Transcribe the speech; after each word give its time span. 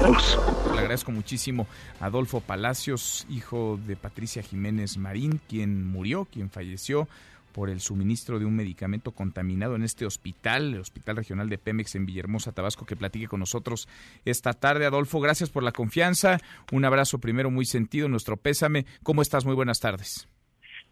Le 0.00 0.78
agradezco 0.78 1.10
muchísimo 1.10 1.66
a 2.00 2.06
Adolfo 2.06 2.40
Palacios, 2.40 3.26
hijo 3.28 3.78
de 3.84 3.96
Patricia 3.96 4.42
Jiménez 4.42 4.96
Marín, 4.96 5.40
quien 5.48 5.84
murió, 5.84 6.26
quien 6.26 6.50
falleció 6.50 7.08
por 7.52 7.68
el 7.68 7.80
suministro 7.80 8.38
de 8.38 8.44
un 8.44 8.54
medicamento 8.54 9.10
contaminado 9.10 9.74
en 9.74 9.82
este 9.82 10.06
hospital, 10.06 10.74
el 10.74 10.80
Hospital 10.80 11.16
Regional 11.16 11.48
de 11.48 11.58
Pemex 11.58 11.96
en 11.96 12.06
Villahermosa, 12.06 12.52
Tabasco, 12.52 12.86
que 12.86 12.94
platique 12.94 13.26
con 13.26 13.40
nosotros 13.40 13.88
esta 14.24 14.52
tarde. 14.52 14.86
Adolfo, 14.86 15.18
gracias 15.18 15.50
por 15.50 15.64
la 15.64 15.72
confianza. 15.72 16.38
Un 16.70 16.84
abrazo 16.84 17.18
primero 17.18 17.50
muy 17.50 17.64
sentido, 17.64 18.08
nuestro 18.08 18.36
pésame. 18.36 18.84
¿Cómo 19.02 19.22
estás? 19.22 19.44
Muy 19.44 19.56
buenas 19.56 19.80
tardes. 19.80 20.28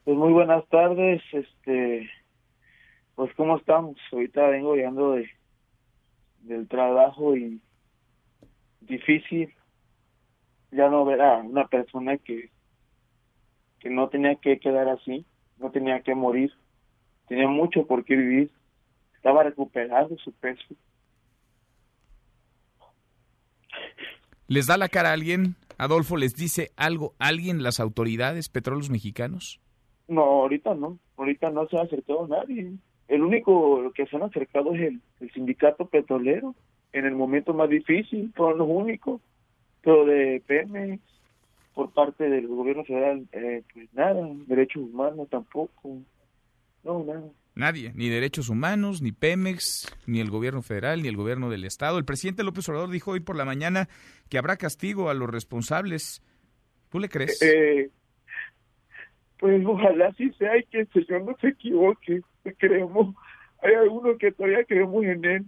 Pues 0.05 0.17
muy 0.17 0.33
buenas 0.33 0.67
tardes. 0.69 1.23
Este, 1.33 2.11
pues 3.15 3.33
cómo 3.37 3.57
estamos. 3.57 3.97
Ahorita 4.11 4.49
vengo 4.49 4.75
llegando 4.75 5.13
de 5.13 5.31
del 6.47 6.69
trabajo 6.69 7.37
y 7.37 7.61
difícil 8.87 9.53
ya 10.71 10.89
no 10.89 11.05
ver 11.05 11.21
a 11.21 11.39
una 11.39 11.67
persona 11.67 12.19
que 12.19 12.51
que 13.81 13.91
no 13.91 14.09
tenía 14.09 14.37
que 14.37 14.59
quedar 14.59 14.89
así 14.89 15.27
no 15.59 15.71
tenía 15.71 16.01
que 16.01 16.15
morir, 16.15 16.53
tenía 17.29 17.49
mucho 17.49 17.87
por 17.87 18.05
qué 18.05 18.17
vivir, 18.17 18.51
estaba 19.15 19.43
recuperado 19.43 20.17
su 20.19 20.33
peso. 20.33 20.75
¿Les 24.49 24.67
da 24.67 24.77
la 24.77 24.89
cara 24.89 25.11
a 25.11 25.13
alguien? 25.13 25.57
Adolfo, 25.79 26.17
¿les 26.17 26.35
dice 26.35 26.71
algo 26.77 27.15
alguien, 27.19 27.63
las 27.63 27.81
autoridades, 27.81 28.49
petróleos 28.49 28.91
mexicanos? 28.91 29.61
No, 30.09 30.23
ahorita 30.23 30.75
no, 30.75 30.99
ahorita 31.17 31.51
no 31.51 31.67
se 31.69 31.79
ha 31.79 31.83
acercado 31.83 32.29
nadie. 32.29 32.73
El 33.09 33.23
único 33.23 33.93
que 33.93 34.07
se 34.07 34.17
han 34.17 34.23
acercado 34.23 34.75
es 34.75 34.83
el, 34.83 35.01
el 35.21 35.33
sindicato 35.33 35.87
petrolero, 35.87 36.55
en 36.99 37.07
el 37.07 37.15
momento 37.15 37.55
más 37.55 37.69
difícil, 37.69 38.33
fueron 38.35 38.59
los 38.59 38.69
únicos, 38.69 39.21
pero 39.83 40.05
de 40.05 40.43
Pemex, 40.47 41.03
por 41.75 41.91
parte 41.93 42.29
del 42.29 42.47
gobierno 42.49 42.85
federal, 42.85 43.27
eh, 43.33 43.63
pues 43.73 43.93
nada, 43.93 44.27
derechos 44.47 44.83
humanos 44.83 45.29
tampoco, 45.31 45.99
no, 46.83 47.05
nada. 47.05 47.29
Nadie, 47.55 47.93
ni 47.95 48.11
derechos 48.11 48.51
humanos, 48.51 49.01
ni 49.01 49.13
Pemex, 49.13 49.91
ni 50.07 50.21
el 50.21 50.29
gobierno 50.29 50.61
federal, 50.61 51.03
ni 51.03 51.09
el 51.09 51.17
gobierno 51.17 51.49
del 51.49 51.65
estado. 51.65 51.97
El 51.97 52.05
presidente 52.05 52.45
López 52.45 52.69
Obrador 52.69 52.91
dijo 52.91 53.13
hoy 53.13 53.21
por 53.21 53.35
la 53.35 53.47
mañana 53.47 53.89
que 54.29 54.37
habrá 54.37 54.59
castigo 54.59 55.09
a 55.09 55.15
los 55.15 55.31
responsables. 55.31 56.23
¿Tú 56.91 56.99
le 56.99 57.09
crees? 57.09 57.41
Eh, 57.41 57.91
pues 59.39 59.65
ojalá 59.67 60.13
sí 60.19 60.31
sea 60.39 60.59
y 60.59 60.65
que 60.65 60.81
el 60.81 60.89
Señor 60.93 61.25
no 61.25 61.37
se 61.41 61.49
equivoque. 61.49 62.21
Creemos, 62.59 63.15
hay 63.63 63.75
algunos 63.75 64.19
que 64.19 64.33
todavía 64.33 64.65
creemos 64.65 65.05
en 65.05 65.25
él. 65.25 65.45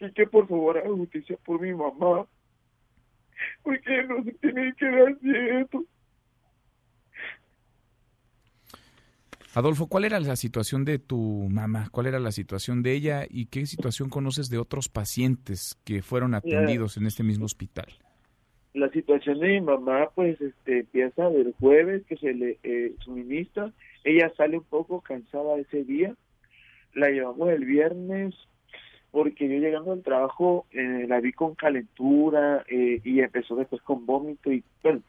Y 0.00 0.12
que 0.12 0.26
por 0.26 0.48
favor 0.48 0.78
haga 0.78 0.88
justicia 0.88 1.36
por 1.44 1.60
mi 1.60 1.74
mamá, 1.74 2.26
porque 3.62 4.02
no 4.04 4.24
se 4.24 4.32
tiene 4.32 4.74
que 4.74 4.86
dar 4.86 5.16
esto. 5.60 5.84
Adolfo, 9.52 9.88
¿cuál 9.88 10.04
era 10.04 10.20
la 10.20 10.36
situación 10.36 10.84
de 10.84 10.98
tu 11.00 11.48
mamá? 11.50 11.88
¿Cuál 11.90 12.06
era 12.06 12.20
la 12.20 12.30
situación 12.30 12.82
de 12.82 12.92
ella? 12.92 13.26
¿Y 13.28 13.46
qué 13.46 13.66
situación 13.66 14.08
conoces 14.08 14.48
de 14.48 14.58
otros 14.58 14.88
pacientes 14.88 15.76
que 15.84 16.02
fueron 16.02 16.34
atendidos 16.34 16.96
en 16.96 17.06
este 17.06 17.24
mismo 17.24 17.46
hospital? 17.46 17.86
La 18.74 18.88
situación 18.90 19.40
de 19.40 19.48
mi 19.48 19.60
mamá, 19.60 20.10
pues, 20.14 20.40
este, 20.40 20.80
empieza 20.80 21.28
del 21.30 21.52
jueves 21.58 22.04
que 22.06 22.16
se 22.16 22.32
le 22.32 22.58
eh, 22.62 22.94
suministra. 23.00 23.72
Ella 24.04 24.32
sale 24.36 24.58
un 24.58 24.64
poco 24.64 25.00
cansada 25.00 25.58
ese 25.58 25.82
día. 25.82 26.14
La 26.94 27.10
llevamos 27.10 27.50
el 27.50 27.64
viernes 27.64 28.36
porque 29.10 29.48
yo 29.48 29.58
llegando 29.58 29.92
al 29.92 30.02
trabajo 30.02 30.66
eh, 30.70 31.06
la 31.08 31.20
vi 31.20 31.32
con 31.32 31.54
calentura 31.54 32.64
eh, 32.68 33.00
y 33.04 33.20
empezó 33.20 33.56
después 33.56 33.82
con 33.82 34.06
vómito 34.06 34.52
y 34.52 34.62
bueno, 34.82 35.02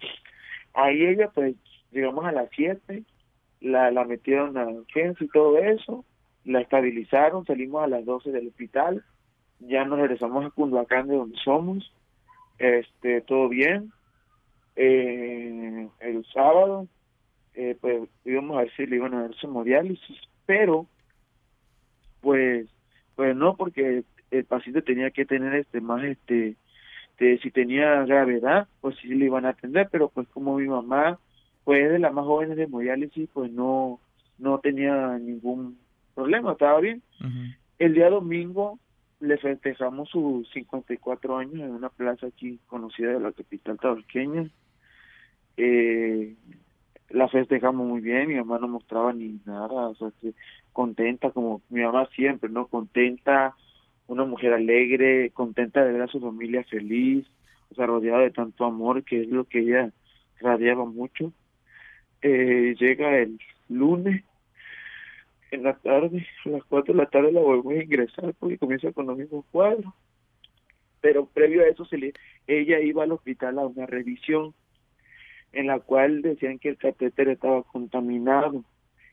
ahí 0.74 1.06
ella 1.06 1.30
pues 1.30 1.56
llegamos 1.92 2.26
a 2.26 2.32
las 2.32 2.50
7, 2.56 3.04
la, 3.61 3.92
la 3.92 4.06
metieron 4.06 4.58
a 4.58 4.67
urgencia 4.67 5.26
y 5.26 5.30
todo 5.30 5.58
eso, 5.60 6.04
la 6.45 6.61
estabilizaron, 6.61 7.45
salimos 7.45 7.84
a 7.84 7.88
las 7.88 8.06
12 8.06 8.32
del 8.32 8.48
hospital, 8.48 9.04
ya 9.60 9.86
nos 9.86 10.00
regresamos 10.00 10.45
a 10.45 10.50
Cunduacán 10.50 11.08
de 11.08 11.16
donde 11.16 11.38
somos, 11.44 11.94
este 12.58 13.22
todo 13.22 13.50
bien, 13.50 13.92
eh, 14.76 15.88
el 16.00 16.26
sábado 16.34 16.88
eh, 17.54 17.78
pues 17.80 18.10
íbamos 18.23 18.58
a 18.58 18.61
ver 18.61 18.72
si 18.76 18.86
le 18.86 18.95
iban 18.95 19.14
a 19.14 19.23
dar 19.23 19.36
su 19.36 19.48
hemodiálisis, 19.48 20.17
pero 20.45 20.88
pues 22.22 22.67
pues 23.16 23.36
no, 23.36 23.55
porque 23.55 24.04
el 24.32 24.45
paciente 24.45 24.82
tenía 24.82 25.11
que 25.11 25.26
tener 25.26 25.54
este 25.55 25.82
más 25.82 26.04
este 26.04 26.55
si 27.42 27.52
tenía 27.52 28.04
gravedad, 28.05 28.67
pues 28.82 28.95
sí 28.98 29.10
le 29.10 29.26
iban 29.26 29.45
a 29.45 29.49
atender, 29.49 29.88
pero 29.92 30.10
pues 30.10 30.27
como 30.30 30.58
mi 30.58 30.67
mamá 30.67 31.20
pues 31.64 31.92
de 31.92 31.99
las 31.99 32.11
más 32.14 32.26
jóvenes 32.26 32.58
de 32.58 32.64
hemodiálisis, 32.64 33.30
pues 33.32 33.52
no 33.52 33.99
no 34.39 34.60
tenía 34.60 35.20
ningún 35.20 35.77
problema, 36.16 36.54
estaba 36.54 36.80
bien. 36.80 37.04
El 37.77 37.94
día 37.94 38.10
domingo 38.10 38.80
le 39.20 39.38
festejamos 39.38 40.10
sus 40.10 40.49
54 40.49 41.38
años 41.38 41.55
en 41.55 41.72
una 41.72 41.89
plaza 41.89 42.26
aquí 42.26 42.60
conocida 42.67 43.14
de 43.14 43.20
la 43.20 43.32
capital 43.32 43.78
tabasqueña. 43.78 44.49
Eh, 45.58 46.36
la 47.14 47.27
festejamos 47.30 47.88
muy 47.88 48.02
bien, 48.02 48.27
mi 48.27 48.36
mamá 48.36 48.60
no 48.60 48.67
mostraba 48.67 49.14
ni 49.14 49.39
nada, 49.45 49.89
o 49.89 49.95
sea, 49.95 50.11
que 50.22 50.33
contenta 50.73 51.32
como 51.32 51.61
mi 51.70 51.82
mamá 51.82 52.08
siempre, 52.16 52.49
¿no? 52.49 52.67
Contenta, 52.67 53.55
una 54.08 54.26
mujer 54.26 54.54
alegre, 54.54 55.32
contenta 55.32 55.83
de 55.83 55.94
ver 55.94 56.02
a 56.04 56.08
su 56.08 56.20
familia 56.20 56.64
feliz, 56.64 57.26
o 57.72 57.76
sea, 57.76 57.86
rodeada 57.86 58.20
de 58.20 58.32
tanto 58.32 58.66
amor, 58.66 59.04
que 59.04 59.22
es 59.22 59.30
lo 59.30 59.45
que 59.45 59.60
ella 59.60 59.92
radiaba 60.39 60.86
mucho. 60.86 61.33
Eh, 62.22 62.76
llega 62.80 63.17
el 63.17 63.39
lunes, 63.70 64.23
en 65.52 65.64
la 65.64 65.73
tarde, 65.76 66.26
a 66.45 66.49
las 66.49 66.64
cuatro 66.66 66.93
de 66.93 66.99
la 66.99 67.10
tarde 67.10 67.32
la 67.32 67.42
volvemos 67.42 67.73
a 67.73 67.83
ingresar 67.83 68.33
porque 68.39 68.58
comienza 68.58 68.92
con 68.93 69.08
los 69.08 69.17
mismos 69.17 69.45
cuadros. 69.52 69.93
Pero 71.02 71.26
previo 71.26 71.64
a 71.64 71.67
eso, 71.67 71.83
se 71.86 71.98
le, 71.98 72.14
ella 72.48 72.80
iba 72.80 73.04
al 73.04 73.11
hospital 73.11 73.60
a 73.60 73.66
una 73.66 73.86
revisión 73.86 74.54
en 75.54 75.67
la 75.67 75.80
cual 75.80 76.22
decían 76.22 76.60
que 76.60 76.70
el 76.70 76.78
catéter 76.78 77.30
estaba 77.30 77.64
contaminado, 77.64 78.64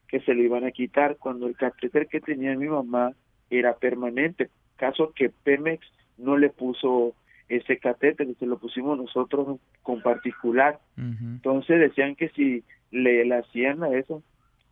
que 0.09 0.21
se 0.21 0.35
le 0.35 0.45
iban 0.45 0.65
a 0.65 0.71
quitar 0.71 1.17
cuando 1.17 1.47
el 1.47 1.57
catéter 1.57 2.07
que 2.07 2.21
tenía 2.21 2.57
mi 2.57 2.69
mamá 2.69 3.13
era 3.51 3.77
permanente, 3.77 4.49
caso 4.77 5.13
que 5.15 5.31
Pemex 5.31 5.87
no 6.17 6.37
le 6.37 6.51
puso 6.51 7.15
ese 7.49 7.79
catéter, 7.79 8.29
se 8.39 8.47
lo 8.47 8.59
pusimos 8.59 8.99
nosotros 8.99 9.59
con 9.83 10.03
particular. 10.03 10.79
Entonces 10.97 11.81
decían 11.81 12.15
que 12.15 12.29
si 12.31 12.63
le, 12.91 13.25
le 13.25 13.35
hacían 13.37 13.83
a 13.83 13.91
eso, 13.91 14.23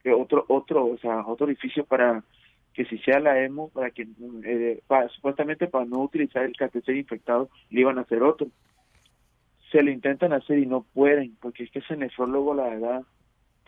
que 0.02 0.12
otro 0.12 0.44
otro, 0.48 0.86
o 0.86 0.98
sea, 0.98 1.26
otro 1.26 1.46
orificio 1.46 1.84
para 1.84 2.22
que 2.74 2.84
si 2.84 2.98
sea 2.98 3.18
la 3.18 3.42
hemo, 3.42 3.70
para 3.70 3.90
que 3.90 4.06
eh, 4.44 4.82
supuestamente 5.14 5.66
para 5.66 5.86
no 5.86 6.00
utilizar 6.00 6.44
el 6.44 6.54
catéter 6.54 6.96
infectado, 6.96 7.48
le 7.70 7.80
iban 7.80 7.98
a 7.98 8.02
hacer 8.02 8.22
otro 8.22 8.48
se 9.76 9.82
lo 9.82 9.90
intentan 9.90 10.32
hacer 10.32 10.58
y 10.58 10.64
no 10.64 10.86
pueden, 10.94 11.36
porque 11.38 11.64
es 11.64 11.70
que 11.70 11.80
ese 11.80 11.98
nefrólogo, 11.98 12.54
la 12.54 12.64
verdad, 12.64 13.02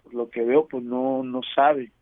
por 0.03 0.15
lo 0.15 0.31
que 0.31 0.43
veo, 0.43 0.67
pues 0.67 0.83
no, 0.83 1.23
no 1.23 1.43
sabe. 1.55 1.93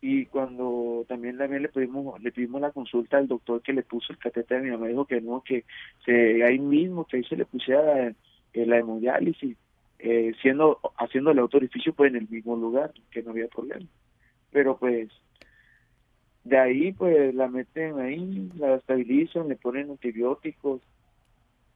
Y 0.00 0.26
cuando 0.26 1.04
también, 1.06 1.38
también 1.38 1.62
le 1.62 1.68
pedimos, 1.68 2.20
le 2.20 2.32
pedimos 2.32 2.60
la 2.60 2.72
consulta 2.72 3.18
al 3.18 3.28
doctor 3.28 3.62
que 3.62 3.72
le 3.72 3.84
puso 3.84 4.12
el 4.12 4.18
catéter, 4.18 4.60
mi 4.60 4.70
mamá 4.72 4.88
dijo 4.88 5.04
que 5.04 5.20
no, 5.20 5.40
que 5.40 5.64
se, 6.04 6.42
ahí 6.42 6.58
mismo, 6.58 7.04
que 7.04 7.18
ahí 7.18 7.24
se 7.24 7.36
le 7.36 7.44
pusiera 7.44 8.08
eh, 8.08 8.66
la 8.66 8.78
hemodiálisis, 8.78 9.56
eh, 10.00 10.32
siendo, 10.42 10.80
haciendo 10.96 11.30
el 11.30 11.38
autorificio 11.38 11.94
pues 11.94 12.10
en 12.10 12.16
el 12.16 12.28
mismo 12.28 12.56
lugar, 12.56 12.92
que 13.12 13.22
no 13.22 13.30
había 13.30 13.46
problema. 13.46 13.86
Pero 14.50 14.76
pues, 14.78 15.10
de 16.42 16.58
ahí 16.58 16.90
pues 16.90 17.32
la 17.36 17.46
meten 17.46 18.00
ahí, 18.00 18.50
la 18.56 18.74
estabilizan, 18.74 19.48
le 19.48 19.54
ponen 19.54 19.90
antibióticos, 19.90 20.82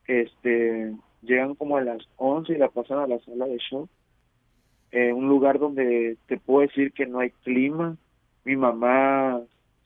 este 0.08 0.92
llegan 1.26 1.54
como 1.54 1.76
a 1.76 1.82
las 1.82 1.98
11 2.16 2.52
y 2.52 2.58
la 2.58 2.68
pasan 2.68 2.98
a 2.98 3.06
la 3.06 3.18
sala 3.20 3.46
de 3.46 3.58
show. 3.58 3.88
Eh, 4.92 5.12
un 5.12 5.28
lugar 5.28 5.58
donde 5.58 6.16
te 6.26 6.38
puedo 6.38 6.66
decir 6.66 6.92
que 6.92 7.06
no 7.06 7.20
hay 7.20 7.30
clima. 7.42 7.96
Mi 8.44 8.56
mamá 8.56 9.42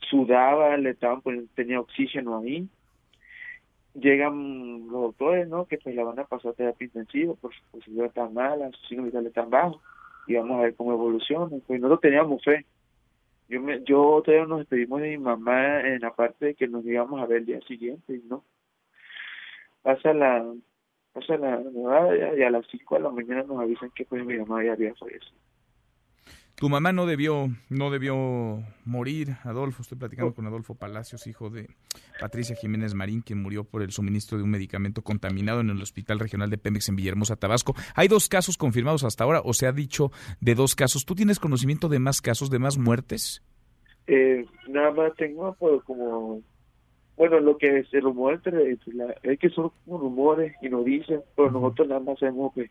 sudaba, 0.09 0.77
le 0.77 0.91
estaban 0.91 1.23
tenía 1.55 1.81
oxígeno 1.81 2.39
ahí. 2.39 2.69
Llegan 3.95 4.87
los 4.87 5.03
doctores, 5.03 5.49
¿no? 5.49 5.67
Que 5.67 5.79
pues 5.79 5.97
la 5.97 6.05
van 6.05 6.19
a 6.21 6.25
pasar 6.25 6.53
a 6.53 6.55
terapia 6.55 6.85
intensiva 6.85 7.35
por 7.35 7.53
su 7.53 7.61
posibilidad 7.73 8.13
tan 8.13 8.33
mala, 8.35 8.71
su 8.71 8.87
signo 8.87 9.05
vital 9.05 9.31
tan 9.33 9.51
bajo. 9.51 9.81
Y 10.27 10.35
vamos 10.35 10.59
a 10.59 10.63
ver 10.63 10.75
cómo 10.77 10.93
evoluciona. 10.93 11.57
Pues 11.67 11.81
nosotros 11.81 12.03
teníamos 12.03 12.45
fe. 12.45 12.67
Yo, 13.49 13.61
me, 13.61 13.83
yo 13.83 14.23
todavía 14.25 14.47
nos 14.47 14.61
despedimos 14.61 15.01
de 15.01 15.09
mi 15.09 15.19
mamá 15.19 15.81
en 15.81 16.01
la 16.01 16.15
parte 16.15 16.47
de 16.47 16.55
que 16.55 16.69
nos 16.69 16.85
íbamos 16.85 17.21
a 17.21 17.27
ver 17.27 17.39
el 17.39 17.47
día 17.47 17.61
siguiente, 17.63 18.15
y 18.15 18.23
¿no? 18.29 18.45
Pasa 19.83 20.13
la, 20.15 20.47
o 21.13 21.23
sea, 21.23 21.37
la, 21.39 21.63
y 22.37 22.43
a 22.43 22.51
las 22.51 22.67
5 22.71 22.95
de 22.97 23.01
la 23.01 23.11
mañana 23.11 23.43
nos 23.43 23.61
avisan 23.61 23.91
que 23.95 24.05
pues 24.05 24.25
mi 24.25 24.37
mamá 24.37 24.65
ya 24.65 24.73
había 24.73 24.95
fallecido. 24.95 25.39
Tu 26.61 26.69
mamá 26.69 26.93
no 26.93 27.07
debió, 27.07 27.49
no 27.71 27.91
debió 27.91 28.63
morir, 28.85 29.37
Adolfo. 29.45 29.81
Estoy 29.81 29.97
platicando 29.97 30.35
con 30.35 30.47
Adolfo 30.47 30.75
Palacios, 30.75 31.27
hijo 31.27 31.49
de 31.49 31.71
Patricia 32.21 32.55
Jiménez 32.55 32.93
Marín, 32.93 33.23
quien 33.23 33.41
murió 33.41 33.65
por 33.65 33.81
el 33.81 33.93
suministro 33.93 34.37
de 34.37 34.45
un 34.45 34.51
medicamento 34.51 35.01
contaminado 35.01 35.61
en 35.61 35.71
el 35.71 35.81
Hospital 35.81 36.19
Regional 36.19 36.51
de 36.51 36.59
Pemex 36.59 36.91
en 36.91 36.97
Villahermosa, 36.97 37.37
Tabasco. 37.37 37.75
Hay 37.95 38.09
dos 38.09 38.29
casos 38.29 38.59
confirmados 38.59 39.05
hasta 39.05 39.25
ahora, 39.25 39.41
o 39.43 39.55
se 39.55 39.67
ha 39.67 39.73
dicho 39.73 40.11
de 40.43 40.55
dos 40.55 40.75
casos. 40.75 41.07
¿Tú 41.07 41.15
tienes 41.15 41.39
conocimiento 41.39 41.89
de 41.89 41.99
más 41.99 42.21
casos, 42.21 42.51
de 42.51 42.59
más 42.59 42.77
muertes? 42.77 43.43
Eh, 44.07 44.45
nada 44.69 44.91
más 44.91 45.15
tengo 45.17 45.57
pues, 45.59 45.83
como, 45.85 46.43
bueno, 47.21 47.39
lo 47.39 47.59
que 47.59 47.85
se 47.91 48.01
rumora 48.01 48.37
entre, 48.37 48.79
es 49.23 49.39
que 49.39 49.51
son 49.51 49.71
rumores 49.87 50.55
y 50.63 50.71
nos 50.71 50.87
dicen, 50.87 51.21
pero 51.37 51.51
nosotros 51.51 51.87
nada 51.87 52.01
más 52.01 52.19
sabemos 52.19 52.55
que 52.55 52.71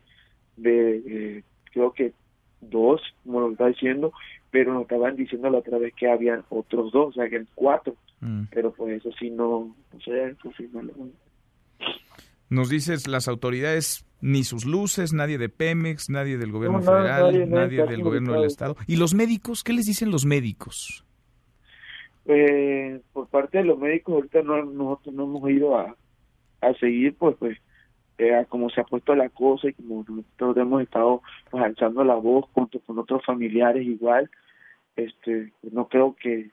de, 0.56 1.44
creo 1.72 1.92
que 1.92 2.12
dos, 2.60 3.00
como 3.22 3.42
lo 3.42 3.52
está 3.52 3.68
diciendo, 3.68 4.12
pero 4.50 4.74
nos 4.74 4.82
estaban 4.82 5.14
diciendo 5.14 5.50
la 5.50 5.58
otra 5.58 5.78
vez 5.78 5.94
que 5.94 6.10
habían 6.10 6.42
otros 6.48 6.90
dos, 6.90 7.10
o 7.10 7.12
sea, 7.12 7.28
que 7.28 7.36
eran 7.36 7.48
cuatro. 7.54 7.94
Mm. 8.18 8.46
Pero 8.50 8.72
pues 8.72 8.96
eso 8.96 9.10
sí 9.20 9.30
no, 9.30 9.72
no 9.92 10.00
sé, 10.00 10.34
confirmarlo. 10.42 10.94
Nos 12.48 12.68
dices 12.68 13.06
las 13.06 13.28
autoridades, 13.28 14.04
ni 14.20 14.42
sus 14.42 14.64
luces, 14.64 15.12
nadie 15.12 15.38
de 15.38 15.48
Pemex, 15.48 16.10
nadie 16.10 16.38
del 16.38 16.50
gobierno 16.50 16.82
federal, 16.82 17.48
nadie, 17.48 17.86
del 17.86 18.02
gobierno 18.02 18.32
del 18.32 18.46
estado. 18.46 18.74
¿Y 18.88 18.96
los 18.96 19.14
médicos? 19.14 19.62
¿Qué 19.62 19.72
les 19.72 19.86
dicen 19.86 20.10
los 20.10 20.26
médicos? 20.26 21.04
Eh, 22.26 23.00
los 23.52 23.78
médicos 23.78 24.14
ahorita 24.14 24.42
no, 24.42 24.64
nosotros 24.64 25.14
no 25.14 25.24
hemos 25.24 25.50
ido 25.50 25.78
a, 25.78 25.96
a 26.60 26.74
seguir, 26.74 27.14
pues, 27.16 27.36
pues 27.38 27.58
eh, 28.18 28.44
como 28.48 28.68
se 28.70 28.80
ha 28.80 28.84
puesto 28.84 29.14
la 29.14 29.28
cosa 29.30 29.68
y 29.68 29.72
como 29.72 30.04
nosotros 30.06 30.56
hemos 30.56 30.82
estado 30.82 31.22
pues, 31.50 31.64
alzando 31.64 32.04
la 32.04 32.16
voz 32.16 32.46
junto 32.52 32.80
con 32.80 32.98
otros 32.98 33.24
familiares 33.24 33.86
igual, 33.86 34.30
este 34.96 35.52
no 35.62 35.88
creo 35.88 36.14
que 36.16 36.50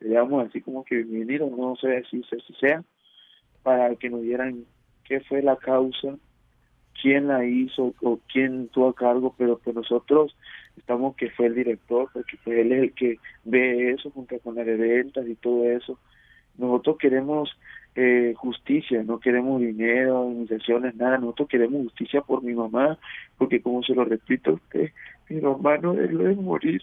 digamos 0.00 0.46
así 0.48 0.60
como 0.60 0.84
que 0.84 1.02
venir 1.02 1.42
no 1.42 1.76
sé 1.76 2.02
si, 2.10 2.22
si 2.22 2.54
sea 2.54 2.82
para 3.62 3.94
que 3.96 4.10
nos 4.10 4.22
dieran 4.22 4.64
qué 5.04 5.20
fue 5.20 5.42
la 5.42 5.56
causa 5.56 6.16
quién 7.00 7.28
la 7.28 7.44
hizo 7.44 7.94
o 8.02 8.20
quién 8.32 8.68
tuvo 8.68 8.88
a 8.88 8.94
cargo 8.94 9.34
pero 9.36 9.58
pues 9.58 9.74
nosotros 9.74 10.36
estamos 10.76 11.16
que 11.16 11.30
fue 11.30 11.46
el 11.46 11.54
director 11.54 12.08
porque 12.12 12.36
pues 12.44 12.58
él 12.58 12.72
es 12.72 12.82
el 12.82 12.92
que 12.94 13.18
ve 13.44 13.92
eso 13.92 14.10
junto 14.10 14.38
con 14.40 14.54
las 14.54 14.66
ventas 14.66 15.26
y 15.26 15.34
todo 15.36 15.68
eso 15.70 15.98
nosotros 16.58 16.96
queremos 16.98 17.50
eh, 17.94 18.34
justicia, 18.36 19.02
no 19.02 19.20
queremos 19.20 19.60
dinero, 19.60 20.30
iniciaciones, 20.30 20.94
nada, 20.96 21.18
nosotros 21.18 21.48
queremos 21.48 21.82
justicia 21.84 22.20
por 22.22 22.42
mi 22.42 22.54
mamá, 22.54 22.98
porque 23.36 23.60
como 23.60 23.82
se 23.82 23.94
lo 23.94 24.04
repito 24.04 24.50
a 24.50 24.54
usted, 24.54 24.92
mi 25.28 25.40
mamá 25.40 25.76
no 25.78 25.92
debe 25.94 26.34
morir. 26.34 26.82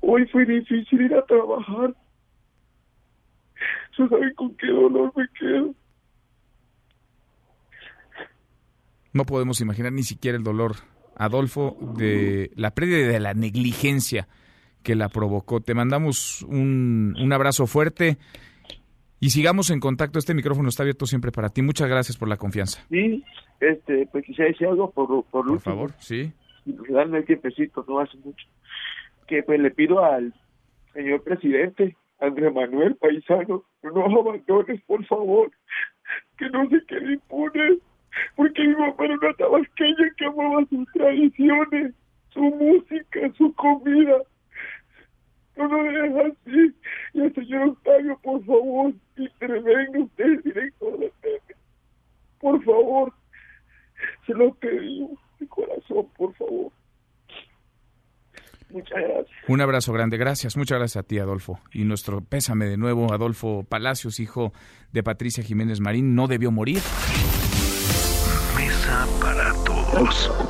Hoy 0.00 0.26
fue 0.26 0.46
difícil 0.46 1.02
ir 1.02 1.14
a 1.14 1.24
trabajar. 1.24 1.94
¿No 3.98 4.08
saben 4.08 4.34
con 4.34 4.54
qué 4.56 4.68
dolor 4.68 5.12
me 5.16 5.26
quedo? 5.38 5.74
No 9.12 9.24
podemos 9.24 9.60
imaginar 9.60 9.92
ni 9.92 10.04
siquiera 10.04 10.38
el 10.38 10.44
dolor, 10.44 10.76
Adolfo, 11.16 11.76
de 11.96 12.52
la 12.54 12.70
pérdida 12.70 13.08
de 13.08 13.20
la 13.20 13.34
negligencia 13.34 14.28
que 14.88 14.94
la 14.94 15.10
provocó. 15.10 15.60
Te 15.60 15.74
mandamos 15.74 16.40
un, 16.48 17.14
un 17.20 17.32
abrazo 17.34 17.66
fuerte 17.66 18.16
y 19.20 19.28
sigamos 19.28 19.68
en 19.68 19.80
contacto. 19.80 20.18
Este 20.18 20.32
micrófono 20.32 20.70
está 20.70 20.82
abierto 20.82 21.04
siempre 21.04 21.30
para 21.30 21.50
ti. 21.50 21.60
Muchas 21.60 21.90
gracias 21.90 22.16
por 22.16 22.26
la 22.26 22.38
confianza. 22.38 22.82
Sí, 22.88 23.22
este, 23.60 24.08
pues 24.10 24.24
quisiera 24.24 24.50
decir 24.50 24.66
algo 24.66 24.90
por, 24.90 25.08
por, 25.26 25.44
por 25.44 25.60
favor, 25.60 25.92
sí. 25.98 26.32
Darme 26.64 27.18
el 27.18 27.26
tiempecito, 27.26 27.84
no 27.86 27.98
hace 27.98 28.16
mucho. 28.24 28.46
Que 29.26 29.42
pues 29.42 29.60
le 29.60 29.70
pido 29.72 30.02
al 30.02 30.32
señor 30.94 31.22
presidente, 31.22 31.94
Andrés 32.18 32.50
Manuel 32.50 32.96
Paisano, 32.96 33.64
no 33.82 34.04
abandones, 34.06 34.80
por 34.86 35.04
favor, 35.04 35.50
que 36.38 36.48
no 36.48 36.66
se 36.70 36.82
quede 36.86 37.12
impune, 37.12 37.76
porque 38.36 38.62
mi 38.62 38.74
mamá 38.74 38.94
era 39.00 39.18
una 39.20 39.34
tabasqueña 39.34 40.14
que 40.16 40.24
amaba 40.24 40.64
sus 40.70 40.90
tradiciones, 40.94 41.92
su 42.30 42.40
música, 42.40 43.20
su 43.36 43.52
comida 43.52 44.22
no 45.58 45.82
lo 45.82 45.82
dejes 45.82 46.36
así. 46.46 46.74
Y 47.14 47.20
el 47.20 47.34
señor 47.34 47.68
Octavio, 47.68 48.18
por 48.22 48.44
favor, 48.44 48.92
intervenga 49.16 49.98
usted, 50.00 50.42
director 50.44 50.98
de 50.98 51.12
Pepe. 51.20 51.56
Por 52.40 52.62
favor, 52.64 53.12
se 54.26 54.34
lo 54.34 54.54
pedimos 54.54 55.18
de 55.40 55.46
corazón, 55.48 56.06
por 56.16 56.34
favor. 56.34 56.72
Muchas 58.70 58.98
gracias. 58.98 59.36
Un 59.48 59.60
abrazo 59.62 59.92
grande, 59.92 60.18
gracias, 60.18 60.56
muchas 60.56 60.78
gracias 60.78 61.02
a 61.02 61.06
ti, 61.06 61.18
Adolfo. 61.18 61.58
Y 61.72 61.84
nuestro 61.84 62.20
pésame 62.20 62.66
de 62.66 62.76
nuevo, 62.76 63.12
Adolfo 63.12 63.64
Palacios, 63.64 64.20
hijo 64.20 64.52
de 64.92 65.02
Patricia 65.02 65.42
Jiménez 65.42 65.80
Marín, 65.80 66.14
no 66.14 66.26
debió 66.26 66.50
morir. 66.50 66.80
Mesa 68.56 69.06
para 69.20 69.52
todos. 69.64 70.47